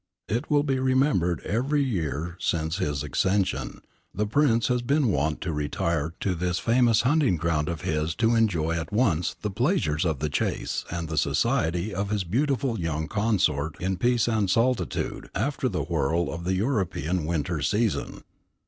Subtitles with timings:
[0.27, 3.81] It will be remembered that every year since his accession,
[4.15, 8.33] the Prince has been wont to retire to this famous hunting ground of his to
[8.33, 13.07] enjoy at once the pleasures of the chase and the society of his beautiful young
[13.07, 18.23] consort in peace and solitude after the whirl of the European winter season.